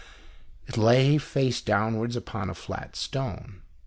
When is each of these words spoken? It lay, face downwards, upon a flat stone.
It 0.65 0.77
lay, 0.77 1.19
face 1.19 1.61
downwards, 1.61 2.15
upon 2.15 2.49
a 2.49 2.55
flat 2.55 2.95
stone. 2.95 3.61